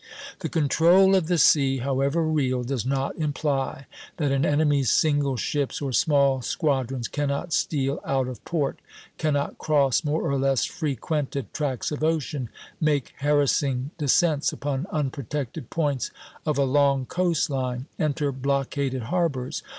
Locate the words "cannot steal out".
7.07-8.27